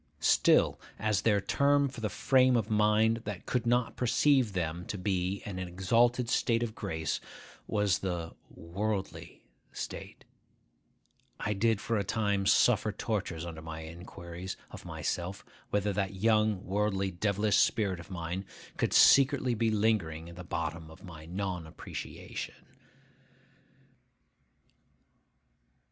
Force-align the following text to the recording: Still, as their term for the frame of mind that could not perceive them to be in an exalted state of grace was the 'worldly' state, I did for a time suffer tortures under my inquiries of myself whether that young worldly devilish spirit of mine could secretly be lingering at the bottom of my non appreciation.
Still, 0.25 0.81
as 0.97 1.21
their 1.21 1.39
term 1.39 1.87
for 1.87 2.01
the 2.01 2.09
frame 2.09 2.57
of 2.57 2.71
mind 2.71 3.17
that 3.25 3.45
could 3.45 3.67
not 3.67 3.95
perceive 3.97 4.53
them 4.53 4.83
to 4.87 4.97
be 4.97 5.43
in 5.45 5.59
an 5.59 5.67
exalted 5.67 6.27
state 6.27 6.63
of 6.63 6.73
grace 6.73 7.21
was 7.67 7.99
the 7.99 8.33
'worldly' 8.49 9.43
state, 9.71 10.25
I 11.39 11.53
did 11.53 11.79
for 11.79 11.97
a 11.99 12.03
time 12.03 12.47
suffer 12.47 12.91
tortures 12.91 13.45
under 13.45 13.61
my 13.61 13.81
inquiries 13.83 14.57
of 14.71 14.85
myself 14.85 15.45
whether 15.69 15.93
that 15.93 16.15
young 16.15 16.65
worldly 16.65 17.11
devilish 17.11 17.57
spirit 17.57 17.99
of 17.99 18.09
mine 18.09 18.43
could 18.77 18.93
secretly 18.93 19.53
be 19.53 19.69
lingering 19.69 20.29
at 20.29 20.35
the 20.35 20.43
bottom 20.43 20.89
of 20.89 21.03
my 21.03 21.27
non 21.27 21.67
appreciation. 21.67 22.65